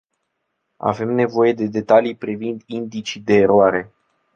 Avem 0.79 1.09
nevoie 1.11 1.53
de 1.53 1.67
detalii 1.67 2.15
privind 2.15 2.63
indicii 2.65 3.21
de 3.21 3.33
eroare. 3.33 3.93